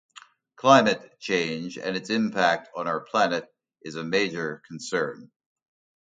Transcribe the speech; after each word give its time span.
Climate 0.55 1.19
change 1.19 1.77
and 1.77 1.95
its 1.95 2.09
impact 2.09 2.69
on 2.75 2.87
our 2.87 3.01
planet 3.01 3.47
is 3.83 3.93
a 3.93 4.03
major 4.03 4.63
concern. 4.67 5.29